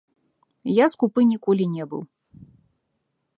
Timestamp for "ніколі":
1.33-1.67